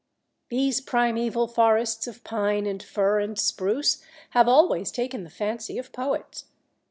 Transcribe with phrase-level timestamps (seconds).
[0.49, 5.91] These primeval forests of Pine and Fir and Spruce have always taken the fancy of
[5.91, 6.45] poets.